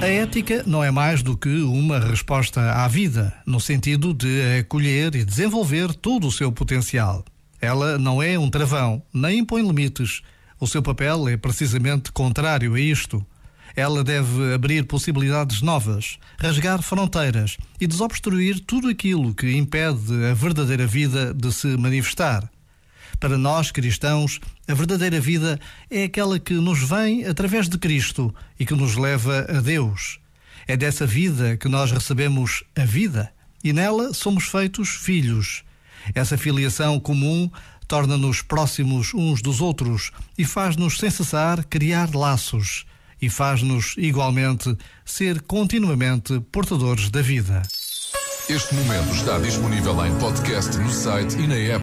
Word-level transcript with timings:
A 0.00 0.06
ética 0.06 0.62
não 0.66 0.84
é 0.84 0.90
mais 0.90 1.22
do 1.22 1.36
que 1.36 1.48
uma 1.48 1.98
resposta 1.98 2.60
à 2.60 2.86
vida, 2.86 3.32
no 3.46 3.58
sentido 3.58 4.12
de 4.12 4.60
acolher 4.60 5.14
e 5.14 5.24
desenvolver 5.24 5.94
todo 5.94 6.26
o 6.26 6.32
seu 6.32 6.52
potencial. 6.52 7.24
Ela 7.60 7.98
não 7.98 8.22
é 8.22 8.38
um 8.38 8.50
travão, 8.50 9.02
nem 9.12 9.38
impõe 9.38 9.66
limites. 9.66 10.20
O 10.60 10.66
seu 10.66 10.82
papel 10.82 11.28
é 11.28 11.36
precisamente 11.38 12.12
contrário 12.12 12.74
a 12.74 12.80
isto. 12.80 13.24
Ela 13.74 14.04
deve 14.04 14.54
abrir 14.54 14.84
possibilidades 14.84 15.62
novas, 15.62 16.18
rasgar 16.38 16.82
fronteiras 16.82 17.56
e 17.80 17.86
desobstruir 17.86 18.60
tudo 18.66 18.88
aquilo 18.88 19.34
que 19.34 19.56
impede 19.56 20.12
a 20.30 20.34
verdadeira 20.34 20.86
vida 20.86 21.32
de 21.32 21.50
se 21.52 21.68
manifestar. 21.76 22.48
Para 23.18 23.38
nós 23.38 23.70
cristãos, 23.70 24.40
a 24.68 24.74
verdadeira 24.74 25.20
vida 25.20 25.58
é 25.90 26.04
aquela 26.04 26.38
que 26.38 26.54
nos 26.54 26.82
vem 26.82 27.24
através 27.24 27.68
de 27.68 27.78
Cristo 27.78 28.34
e 28.58 28.66
que 28.66 28.74
nos 28.74 28.96
leva 28.96 29.46
a 29.48 29.60
Deus. 29.60 30.18
É 30.66 30.76
dessa 30.76 31.06
vida 31.06 31.56
que 31.56 31.68
nós 31.68 31.90
recebemos 31.92 32.62
a 32.76 32.84
vida 32.84 33.32
e 33.64 33.72
nela 33.72 34.12
somos 34.12 34.44
feitos 34.44 34.90
filhos. 34.90 35.64
Essa 36.14 36.36
filiação 36.36 37.00
comum 37.00 37.50
torna-nos 37.88 38.42
próximos 38.42 39.14
uns 39.14 39.40
dos 39.40 39.60
outros 39.60 40.10
e 40.36 40.44
faz-nos, 40.44 40.98
sem 40.98 41.10
cessar, 41.10 41.64
criar 41.64 42.14
laços 42.14 42.84
e 43.20 43.30
faz-nos, 43.30 43.94
igualmente, 43.96 44.76
ser 45.04 45.40
continuamente 45.42 46.38
portadores 46.52 47.10
da 47.10 47.22
vida. 47.22 47.62
Este 48.48 48.74
momento 48.76 49.12
está 49.12 49.38
disponível 49.38 50.06
em 50.06 50.16
podcast 50.18 50.76
no 50.78 50.92
site 50.92 51.36
e 51.36 51.46
na 51.48 51.56
app. 51.56 51.74